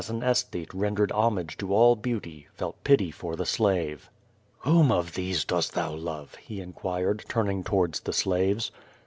[0.03, 4.09] 105 an aesthete rendered homage to all beauty, felt pity for the slave.
[4.61, 8.71] "Whom of these dost thou love?^^ he inquired, turning towards the slaves.